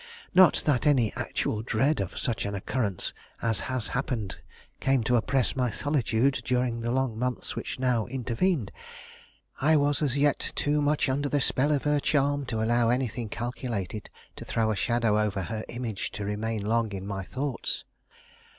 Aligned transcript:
Not 0.33 0.63
that 0.65 0.87
any 0.87 1.13
actual 1.13 1.61
dread 1.61 1.99
of 1.99 2.17
such 2.17 2.47
an 2.47 2.55
occurrence 2.55 3.13
as 3.39 3.59
has 3.59 3.83
since 3.83 3.93
happened 3.93 4.39
came 4.79 5.03
to 5.03 5.15
oppress 5.15 5.55
my 5.55 5.69
solitude 5.69 6.41
during 6.43 6.81
the 6.81 6.89
long 6.89 7.19
months 7.19 7.55
which 7.55 7.77
now 7.77 8.07
intervened. 8.07 8.71
I 9.61 9.77
was 9.77 10.01
as 10.01 10.17
yet 10.17 10.39
too 10.55 10.81
much 10.81 11.07
under 11.07 11.29
the 11.29 11.39
spell 11.39 11.71
of 11.71 11.83
her 11.83 11.99
charm 11.99 12.47
to 12.47 12.63
allow 12.63 12.89
anything 12.89 13.29
calculated 13.29 14.09
to 14.37 14.43
throw 14.43 14.71
a 14.71 14.75
shadow 14.75 15.19
over 15.19 15.43
her 15.43 15.63
image 15.69 16.09
to 16.13 16.25
remain 16.25 16.65
long 16.65 16.93
in 16.93 17.05
my 17.05 17.23
thoughts. 17.23 17.85